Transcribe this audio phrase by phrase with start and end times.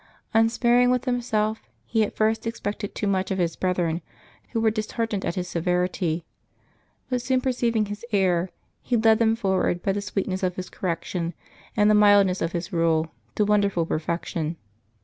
[0.33, 4.01] Unsparing with himself, he at first expected too much of his brethren,
[4.49, 6.25] who were disheartened at his severity;
[7.11, 8.49] but soon perceiving his error,
[8.81, 11.35] he led them forward, by the sweetness of his correction
[11.77, 14.57] and the mild ness of his rule, to wonderful perfection.